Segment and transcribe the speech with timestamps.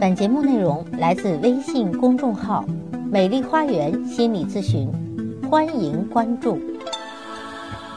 [0.00, 2.64] 本节目内容来自微信公众号
[3.10, 4.90] “美丽花园心理咨询”，
[5.48, 6.58] 欢迎关注。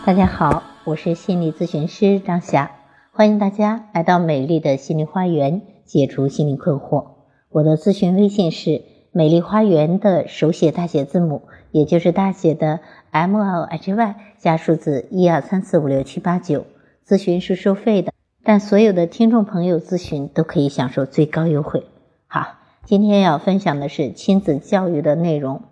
[0.05, 2.71] 大家好，我是心理咨询师张霞，
[3.11, 7.07] 欢迎大家来到美丽的心理花园，解除心理困惑。
[7.49, 11.41] 我的咨询微信是“美丽花园”的手写大写字母，
[11.71, 12.79] 也就是大写的
[13.11, 16.65] M L H Y 加数字一二三四五六七八九。
[17.07, 18.11] 咨询是收费的。
[18.49, 21.83] 但所有的听众朋友咨询都可以享受最高优惠。
[22.27, 22.55] 好，
[22.85, 25.63] 今天要分享的是亲子教育的内容。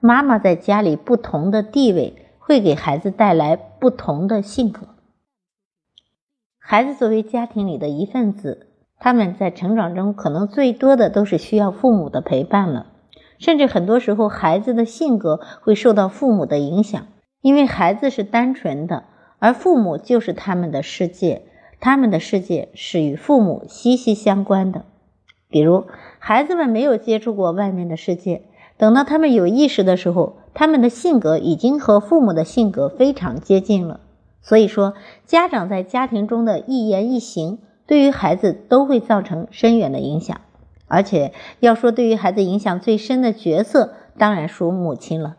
[0.00, 4.88] 妈妈在家里不同的地位会给孩子带来不同的性格。
[6.58, 8.68] 孩子作为家庭里的一份子，
[8.98, 12.86] 他们在成长中可能最多的都是需要父母的陪伴了。
[13.38, 17.08] 甚至很多时候，孩子的性格会受到父母的影响，
[17.42, 19.04] 因为孩子是单纯的，
[19.38, 21.42] 而父母就是他们的世界。
[21.84, 24.84] 他们的世界是与父母息息相关的，
[25.50, 25.84] 比如
[26.20, 28.42] 孩子们没有接触过外面的世界，
[28.76, 33.98] 等到他们有意识的时候，他们的性格已经和父母的性格非常接近了。
[34.42, 34.94] 所以说，
[35.26, 40.40] 家长在家庭中的一言一行，对于孩子都会造成深远的影响。
[40.86, 45.34] 而且要说对于孩子影响最深的角色，当然属母亲了，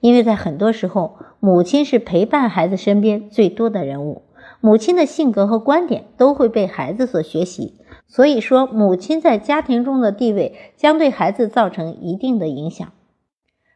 [0.00, 4.22] 因为在很多时候，母亲是陪伴孩子身边最多的人物。
[4.66, 7.74] 母亲的性格和观点都会被孩子所学习，
[8.08, 12.88] 所以说母亲在家庭中的地位将对孩子造成一定的影响。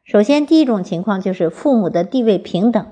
[0.02, 2.84] 首先，第一种情况就是父母的地位平等，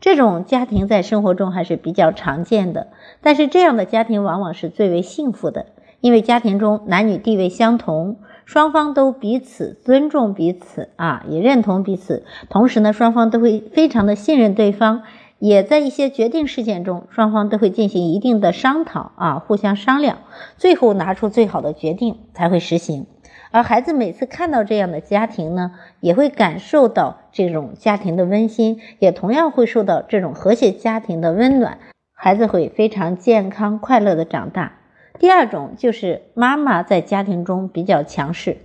[0.00, 2.88] 这种家庭在生活中还是比较常见的。
[3.20, 5.66] 但是，这样的家庭往往是最为幸福的，
[6.00, 15.04] 因为家庭中男女地位相同，双方都彼此尊重彼此啊，也认同彼此，同时呢，双方都会非常的信任对方。
[15.44, 20.20] 也在一些决定事件中，双方都会进行一定的商讨啊，互相商量，
[20.56, 23.06] 最后拿出最好的决定才会实行。
[23.50, 31.76] 而孩子每次看到这样的家庭呢，也会感受到这种家庭的温馨，也同样会受到这种和谐家庭的温暖，
[32.14, 34.78] 孩子会非常健康快乐的长大。
[35.18, 38.56] 第二种就是妈妈在家庭中比较强势，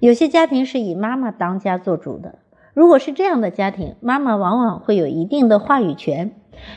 [0.00, 2.40] 有些家庭是以妈妈当家做主的。
[2.74, 6.32] 如果是这样的家庭，妈妈往往会有一定的话语权。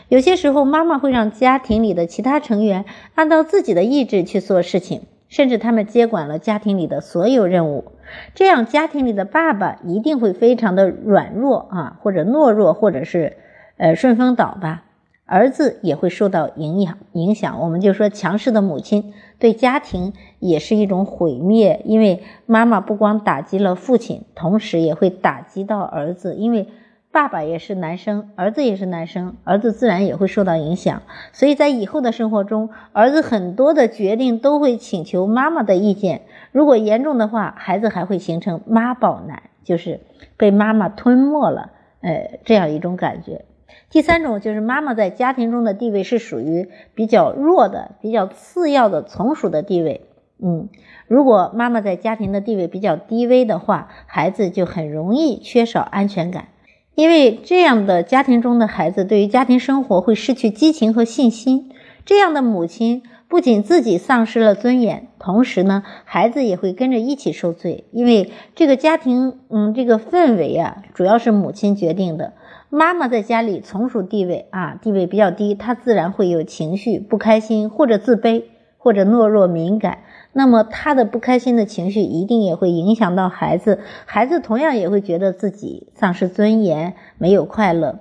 [0.10, 2.86] 有些时候，妈妈会让家庭里的其他成员
[3.16, 7.92] 按照自己的意志去做事情，甚至他们接管了家庭里的所有任务。
[8.36, 13.38] 这样，家庭里的爸爸一定会非常的软弱啊，或者懦弱，或者是
[13.78, 14.84] 呃顺风倒吧。
[15.32, 17.62] 儿子也会受到影响，影响。
[17.62, 26.68] 我们就说，强势的母亲对家庭也是一种毁灭，因为妈妈不光打击了父亲，同时也会打击到儿子，因为
[27.14, 31.02] 爸爸也是男生，儿子也是男生，儿子自然也会受到影响。
[31.32, 36.24] 所以在以后的生活中，儿子很多的决定都会请求妈妈的意见。
[36.52, 40.02] 如果严重的话，孩子还会形成妈宝男，就是
[40.36, 41.72] 被妈妈吞没了，
[42.02, 43.46] 呃，这样一种感觉。
[43.92, 50.08] 第三种就是妈妈在家庭中的地位是属于比较弱的、比较次要的从属的地位。
[50.42, 50.70] 嗯，
[51.08, 56.48] 如果妈妈在家庭的地位比较低微的话，孩子就很容易缺少安全感，
[56.96, 61.70] 因为这样的家庭中的孩子对于家庭生活会失去激情和信心。
[62.06, 72.34] 这样的母亲不仅自己丧失了尊严，同时呢，孩子也会跟着一起受罪，因为这个家庭，嗯，这个氛围啊，主要是母亲决定的。
[72.70, 78.44] 妈妈在家里从属地位啊，地位比较低，她自然会有情绪不开心，或者自卑，
[78.78, 80.00] 或者懦弱敏感。
[80.34, 88.00] 那么她的不开心的情绪一定也会影响到孩子，孩子同样也会觉得自己丧失尊严，没有快乐。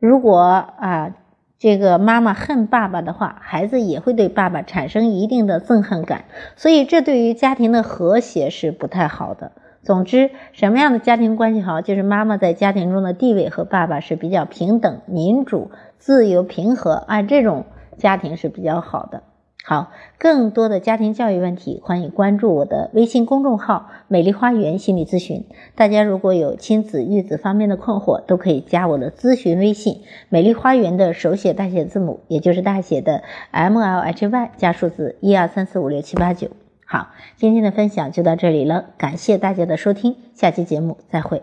[0.00, 1.14] 如果啊，
[1.58, 6.24] 这个妈妈恨爸爸的话，孩子也会对爸爸产生一定的憎恨感。
[6.54, 9.52] 所以这对于家庭的和谐是不太好的。
[9.82, 11.80] 总之，什么样的家庭关系好？
[11.80, 17.64] 就是妈妈在家庭中的地位和爸爸是比较平等、民主、自由、平和啊，这种
[17.96, 19.22] 家庭是比较好的。
[19.68, 25.44] 好，更多的家庭教育问题，欢迎关注我的微信公众号“美丽花园心理咨询”。
[25.74, 36.50] 大家如果有亲子育子方面的困惑，都可以加我的咨询微信“美丽花园”的手写大写字母，也就是大写的 M L H Y 加数字一二三四五六七八九。
[36.84, 41.42] 好，今天的分享就到这里了，感谢大家的收听，下期节目再会。